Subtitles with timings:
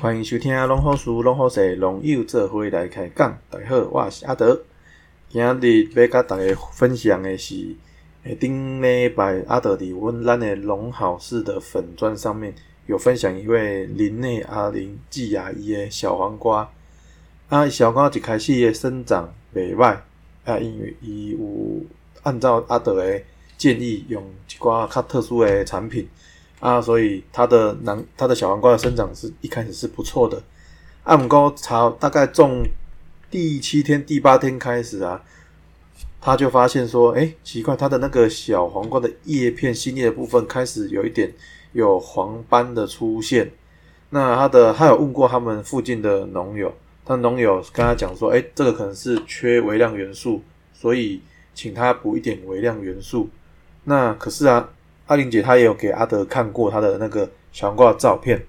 [0.00, 3.38] 欢迎收听《龙好事龙好事》，龙友做伙来开讲。
[3.50, 4.62] 大家好，我是阿德。
[5.28, 7.76] 今日要甲大家分享的是，
[8.40, 12.54] 顶礼拜阿德伫阮咱的龙好事的粉砖上面
[12.86, 16.66] 有分享一位林内阿玲季阿姨的小黄瓜。
[17.50, 19.98] 啊，小黄瓜一开始的生长袂歹，
[20.46, 21.84] 啊，因为伊有
[22.22, 23.20] 按照阿德的
[23.58, 26.08] 建议，用一寡较特殊的产品。
[26.60, 30.42] 啊，所以它的南它的小黄瓜的生长是一开始是不错的。
[31.04, 32.62] 阿姆高朝大概种
[33.30, 35.22] 第七天、第八天开始啊，
[36.20, 41.32] 他就发现说，哎，奇怪，它的那个小黄瓜的叶片新叶的部分开始有一点
[41.72, 43.50] 有黄斑的出现。
[44.10, 46.70] 那他的他有问过他们附近的农友，
[47.06, 50.42] 他农友跟他讲说，哎，这个可能是缺微量元素，
[50.74, 51.22] 所以
[51.54, 53.30] 请他补一点微量元素。
[53.84, 54.68] 那可是啊。
[55.10, 58.40] 阿玲姐她也有给阿德看过她的那个小黄瓜的照片，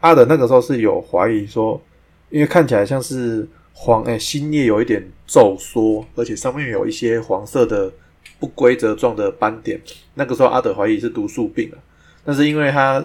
[0.00, 1.80] 阿德那个时候是有怀疑说，
[2.28, 7.92] 因为看起来像是黄诶新叶有一点皱缩，而且上面有一些黄色的
[8.40, 9.80] 不规则状的斑点，
[10.14, 11.78] 那个时候阿德怀疑是毒素病了。
[12.24, 13.04] 但是因为他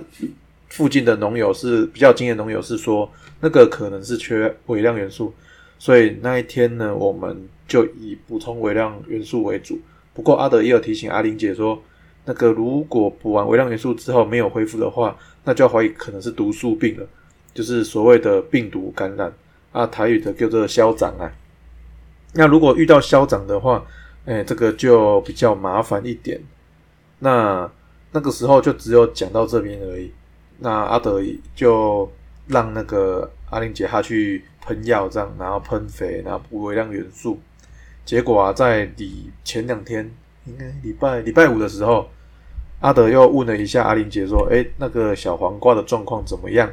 [0.69, 3.07] 附近的农友是比较经验农友是说
[3.41, 5.31] 那个可能是缺微量元素，
[5.77, 9.79] 所以那一天呢我们就以补充微量元素为主。
[10.15, 11.79] 不过阿德也有提醒阿玲姐说。
[12.29, 17.07] 那个如果补完微量元素之后没有恢复的话，那就要怀疑可能是毒素病了，
[17.53, 19.31] 就是所谓的病毒感染
[19.71, 21.31] 啊，台语的叫做消长啊。
[22.33, 23.81] 那如果遇到消长的话，
[24.25, 26.37] 哎，这个就比较麻烦一点。
[27.19, 27.71] 那
[28.11, 30.11] 那个时候就只有讲到这边而已。
[30.59, 31.21] 那阿德
[31.55, 32.11] 就
[32.47, 37.39] 让那个阿玲姐她去喷药，这样然后喷肥，然后补微量元素。
[38.03, 40.11] 结果啊，在你前两天，
[40.47, 42.09] 应该礼拜礼拜五的时候。
[42.79, 46.71] 阿德又问了一下阿玲姐，说：“哎，那个小黄瓜的状况怎么样？”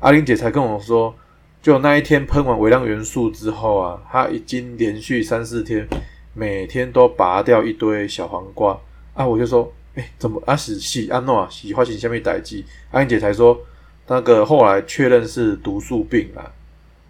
[0.00, 1.14] 阿玲姐才跟我说，
[1.62, 5.88] 就那一天喷完微量元素之后啊，她已经连续三四天，
[6.34, 8.78] 每天都拔掉一堆小黄瓜
[9.14, 9.26] 啊。
[9.26, 12.62] 我就说：“哎，怎么阿喜喜安诺啊，喜花型下面逮鸡？”
[12.92, 13.58] 阿玲姐才说，
[14.06, 16.52] 那个后来确认是毒素病啊，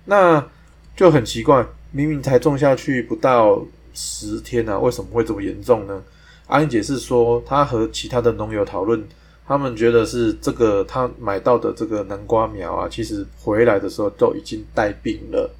[0.04, 0.46] 那
[0.94, 3.60] 就很奇怪，明明才种下去不到
[3.94, 6.02] 十天啊，为什么会这么严重呢？
[6.48, 9.02] 阿英姐是说，她和其他的农友讨论，
[9.46, 15.50] 他们觉得是这个他买到的这个南瓜苗啊，其实回来的时候都已经带病了。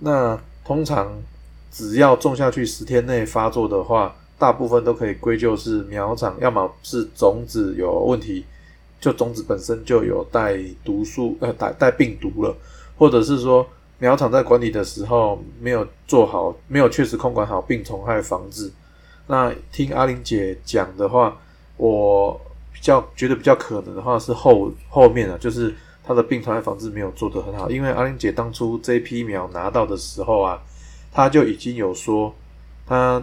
[0.00, 1.10] 那通常
[1.70, 8.44] 只要种下去十天内发作的话，大部分都可以归咎是苗场，要么是种子有问题，
[9.00, 12.54] 就种子本身就有带毒素呃带带病毒了，
[12.96, 13.66] 或者是说
[13.98, 18.70] 苗场在管理的时候没有做好，没有确实控管好病虫害防治。
[19.26, 21.36] 那听阿玲姐讲的话，
[21.76, 22.40] 我
[22.72, 27.68] 比较觉得比较可能的话是后后面啊，就是它的病虫害防治没有做得很好。
[27.70, 30.62] 因为阿玲姐当初这批苗拿到的时候啊，
[31.12, 32.32] 她就已经有说，
[32.86, 33.20] 她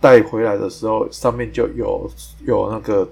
[0.00, 2.10] 带回来的时候上面就有
[2.46, 3.08] 有那个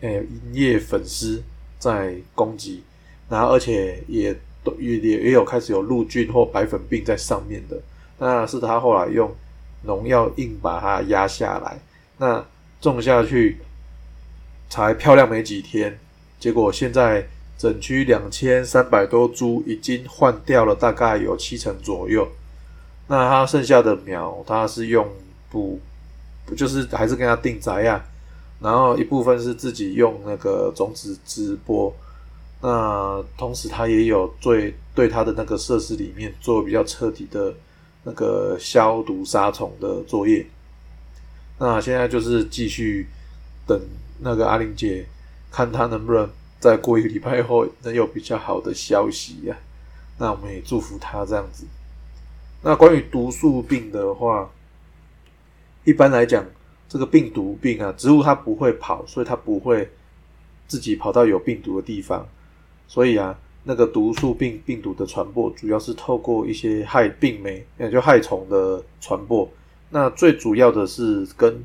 [0.00, 1.42] 诶营业粉丝
[1.78, 2.82] 在攻击，
[3.28, 7.80] 然后而且也都也也也有开始有陆菌或白粉病在上面的，
[8.18, 9.30] 那是他后来用。
[9.82, 11.80] 农药硬把它压下来，
[12.18, 12.44] 那
[12.82, 13.56] 种下去
[14.68, 15.98] 才漂亮没几天，
[16.38, 17.26] 结果现在
[17.56, 22.28] 整区两千三百多株已经换掉了，大概有七成左右。
[23.06, 25.08] 那它剩下的苗，它是用
[25.48, 25.80] 补，
[26.54, 28.04] 就是还是跟它定宅呀，
[28.60, 31.90] 然后一部分是自己用那个种子直播，
[32.62, 37.54] 那同时他也有对对他的那个设施里面做比较彻底的。
[38.02, 40.46] 那个消毒杀虫的作业，
[41.58, 43.06] 那现在就是继续
[43.66, 43.78] 等
[44.20, 45.04] 那个阿玲姐，
[45.50, 46.26] 看她能不能
[46.58, 49.54] 再过一个礼拜后能有比较好的消息呀？
[50.16, 51.66] 那我们也祝福她这样子。
[52.62, 54.50] 那关于毒素病的话，
[55.84, 56.42] 一般来讲，
[56.88, 59.86] 这个病毒病啊，植物它不会跑，所以它不会
[60.66, 62.26] 自己跑到有病毒的地方，
[62.90, 63.38] 所以啊。
[63.62, 69.46] 那个毒素病病毒的传播主要是透过一些害病媒，也就害虫的传播。
[69.90, 71.62] 那最主要的是跟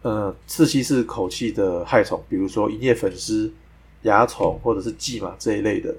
[0.00, 3.52] 呃刺吸式口气的害虫，比如说银叶粉丝、
[4.00, 5.94] 蚜虫或者是蓟马这一类的。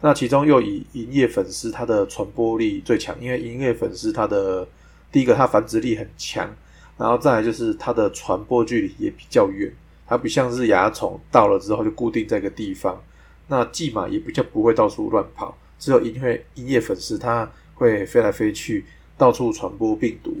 [0.00, 4.66] 那其中又以银叶粉丝它的传播力最强，因为银叶粉丝它的
[5.12, 6.52] 第一个它繁殖力很强，
[6.98, 9.72] 然后再来就是它的传播距离也比较远，
[10.04, 13.00] 它不像是蚜虫到了之后就固定在一个地方。
[13.48, 18.84] 那蓟马也比较不会到处乱跑，只有因为银叶粉丝它会飞来飞去，
[19.18, 20.34] 到处传播病毒。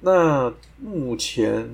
[0.00, 1.70] 那目前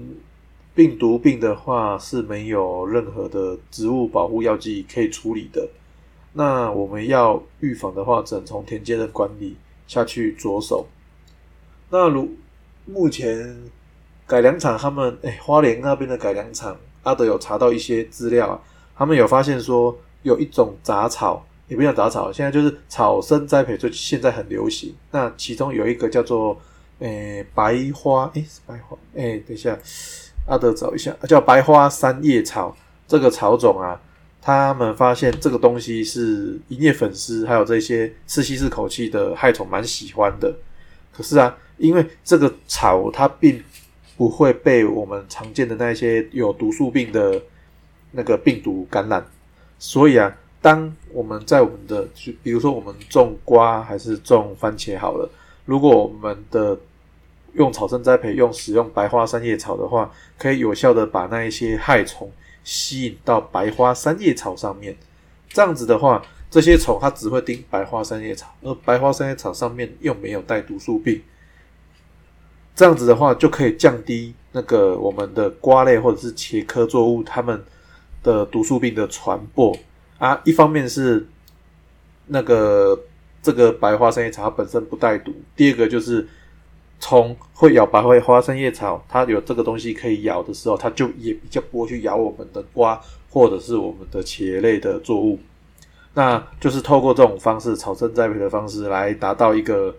[0.74, 5.66] 病毒病的话是没有任何的植物保护药剂可以处理的
[6.34, 10.86] 那我们要预防的话，只能从田间的管理下去着手。
[11.90, 12.28] 那如
[12.84, 13.56] 目前
[14.26, 18.62] 改良场他们，哎，花莲那边的改良场，阿德有查到一些资料，
[18.94, 19.98] 他们有发现说
[20.28, 24.94] 有一种杂草，也不叫杂草，现在就是草生栽培，就现在很流行。
[25.10, 26.56] 那其中有一个叫做，
[27.00, 29.76] 诶，白花，诶，是白花，诶，等一下，
[30.46, 32.76] 阿德找一下，叫白花三叶草，
[33.06, 34.00] 这个草种啊。
[34.40, 40.54] 他们发现这个东西是银叶粉丝，还有这些吃吸式口气的害虫蛮喜欢的。
[41.12, 43.62] 可是啊，因为这个草它并
[44.16, 47.42] 不会被我们常见的那些有毒素病的
[48.12, 49.22] 那个病毒感染，
[49.78, 55.28] 所以啊，当我们在我们的，就比如说我们种瓜还是种番茄好了，
[55.64, 56.78] 如果我们的
[57.54, 62.30] 用草生栽培用使用白花三叶草的话，可以有效的把那一些害虫。
[62.64, 64.94] 吸引到白花三叶草上面，
[65.48, 71.22] 这样子的话，这些虫它只会叮白花三叶草，而白花三叶草上面又没有带毒素病，
[72.76, 77.64] 这样子的话就可以降低那个我们的瓜类或者是茄科作物它们
[78.22, 79.76] 的毒素病的传播
[80.18, 80.40] 啊。
[80.44, 81.26] 一方面是
[82.26, 82.98] 那个
[83.42, 86.26] 这个白花三叶草它本身不带毒，第二个就是。
[87.00, 93.00] 虫会咬白花花生叶草，它有这个东西可以咬的时候，它就也比较不会去咬我们的瓜
[93.30, 95.38] 或者是我们的茄类的作物。
[96.14, 99.94] 那就是透过这种方式，草生栽培的方式来达到一个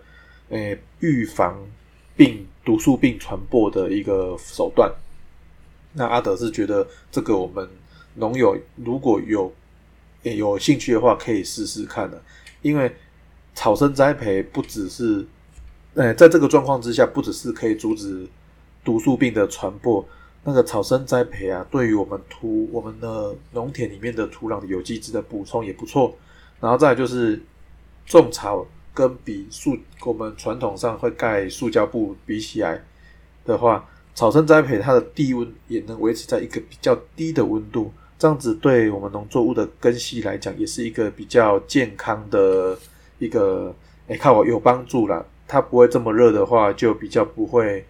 [0.50, 1.58] 诶预防
[2.14, 4.92] 病毒素病传播的一个手段。
[5.94, 7.66] 那阿德是觉得这个我们
[8.14, 9.52] 农友如果有
[10.22, 12.22] 有兴趣的话，可以试试看的，
[12.62, 12.94] 因为
[13.54, 15.26] 草生栽培不只是。
[15.92, 18.24] 呃，在这个状况之下，不只是可以阻止
[18.84, 20.08] 毒素病的传播，
[20.44, 26.16] 那个草生栽培啊，对于我们土我们的农田里面的土壤的有机质的补充也不错。
[26.60, 27.42] 然后再就是
[28.06, 28.64] 种草
[28.94, 32.80] 跟比塑我们传统上会盖塑胶布比起来
[33.44, 33.84] 的话，
[34.14, 42.78] 草生栽培它的地温也能维持在一个比较低的温度，这样子对我们农作物的根系来讲，也是一个比较健康的
[43.18, 43.74] 一个，
[44.08, 45.26] 哎，看我有帮助了。
[45.48, 47.82] 它不会这么热的话，就比较不会，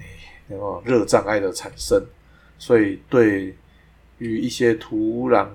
[0.00, 0.04] 哎，
[0.48, 2.04] 那个热障碍的产生，
[2.58, 3.54] 所以对
[4.18, 5.46] 于一些土壤，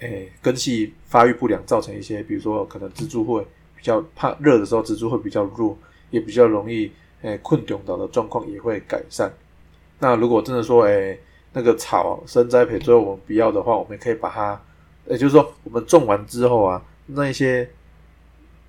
[0.00, 5.76] 哎，根系发育不良，造成一些，比如说可能植株会比较怕热的时候，植株会比较弱，
[6.08, 9.30] 也比较容易，哎，困窘倒的状况也会改善。
[9.98, 11.18] 那如果真的说，哎，
[11.52, 14.60] 那个草生栽培最后我们不要的话，我们可以把它，
[15.06, 17.68] 也就是说，我们种完之后啊，那一些。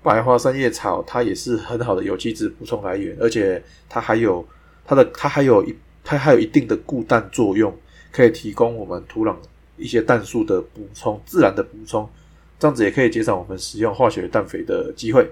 [0.02, 4.46] 白花三叶草，它也是很好的有机质补充来源，而且它还有
[4.84, 7.74] 它的它还有一它还有一定的固氮作用，
[8.12, 9.34] 可以提供我们土壤
[9.78, 12.06] 一些氮素的补充，自然的补充，
[12.58, 15.26] 这样子也可以减少我们使用化学氮肥的机会。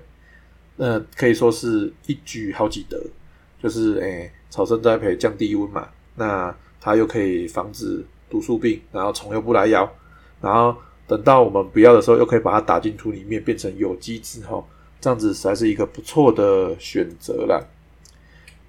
[0.77, 2.99] 那可以说是一举好几得，
[3.63, 9.91] 就是诶草生栽培降低温嘛，那它又可以防止毒素病，然后虫又不来咬，
[10.43, 10.77] 然后。
[11.05, 14.65] 等到我们不要的时候，又可以把它打进土里面，变成有机质哈，
[14.99, 17.61] 这样子才是一个不错的选择啦。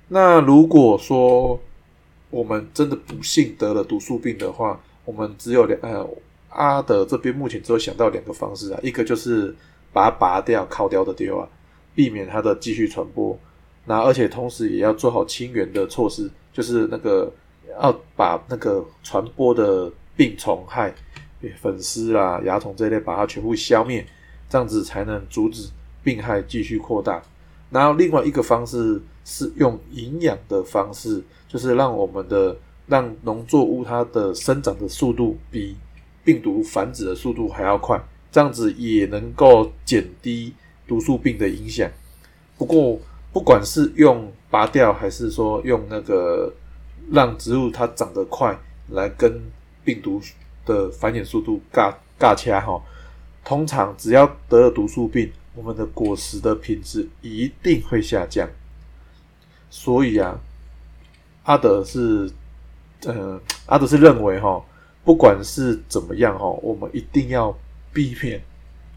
[0.09, 1.57] 那如果说
[2.29, 6.09] 我们真的不幸得了毒素病的话，我们只有两呃
[6.49, 9.55] 阿德这边目前只有想到两个方式啊，一个就是
[9.93, 11.47] 把它拔掉、烤掉的丢啊，
[11.95, 13.37] 避免它的继续传播。
[13.85, 17.31] 那而且同时也要做好清源的措施，就是那个
[17.81, 20.93] 要把那个传播的病虫害。
[21.59, 24.07] 粉丝啊、蚜虫这类，把它全部消灭，
[24.47, 25.69] 这样子才能阻止
[26.01, 27.21] 病害继续扩大。
[27.69, 32.55] 然后另外一个方式是用营养的方式，就是让我们的
[32.87, 35.75] 让农作物它的生长的速度比
[36.23, 38.01] 病毒繁殖的速度还要快，
[38.31, 40.53] 这样子也能够减低
[40.87, 41.91] 毒素病的影响。
[42.57, 42.97] 不过
[43.33, 46.53] 不管是用拔掉，还是说用那个
[47.11, 48.57] 让植物它长得快
[48.89, 49.41] 来跟
[49.83, 50.21] 病毒。
[50.65, 52.81] 的繁衍速度尬尬掐哈，
[53.43, 58.49] 通常只要得了毒素病，我们的果实的品质一定会下降。
[59.69, 60.39] 所以啊，
[61.43, 62.31] 阿德是，
[63.01, 64.63] 呃，阿德是认为哈，
[65.03, 67.53] 不管是怎么样哈，我们一定要
[67.91, 68.41] 避免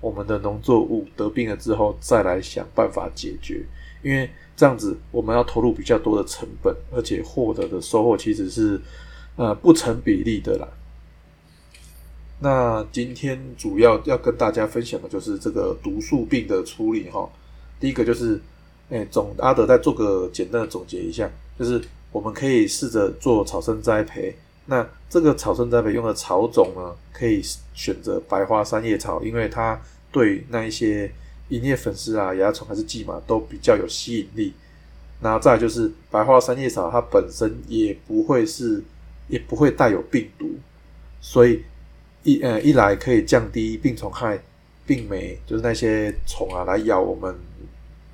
[0.00, 3.66] 我们的农作物得病了之后再来想办法解决，
[4.04, 8.80] 因为这样子我们要投入比较多的成本，而且获得的收获其实是
[9.36, 10.66] 呃不成比例的啦。
[12.40, 17.28] 那今天主要要跟大家分享的就是这个毒素病的处理哈。
[17.78, 18.40] 第一个就是，
[18.90, 24.34] 哎，总阿德再做个简单的总结一下，就是我们可以试着做草生栽培，
[24.64, 27.42] 那这个草生栽培用的草种呢，可以
[27.74, 29.78] 选择白花三叶草，因为它
[30.10, 31.10] 对那一些
[31.48, 34.52] 银叶粉丝啊、蚜虫还是蓟马都比较有吸引力。
[35.18, 38.84] 然后再就是白花三叶草，它本身也不会是，
[39.28, 40.46] 也不会带有病毒，
[41.22, 41.62] 所以
[42.22, 44.38] 一呃一来可以降低病虫害、
[44.84, 47.34] 病媒，就是那些虫啊来咬我们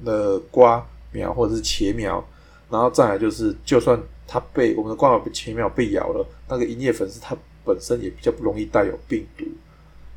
[0.04, 2.24] 的瓜苗或者是茄苗。
[2.70, 9.44] 然后再来就是，就算它被我们的瓜苗茄苗被咬了，那个银叶粉丝它本身也比较不容易带有病毒，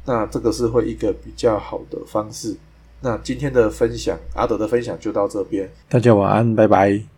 [0.05, 2.55] 那这个是会一个比较好的方式。
[3.01, 7.14] 那今天的分享，阿德的分享就到这边，大家晚安，拜拜。